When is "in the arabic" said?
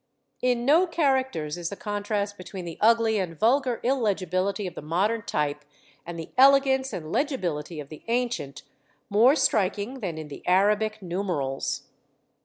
10.17-11.03